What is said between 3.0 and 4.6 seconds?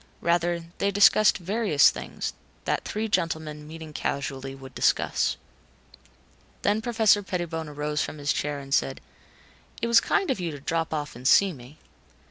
gentlemen, meeting casually,